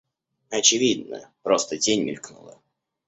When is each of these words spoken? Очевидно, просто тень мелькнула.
Очевидно, 0.49 1.29
просто 1.43 1.77
тень 1.77 2.03
мелькнула. 2.05 2.59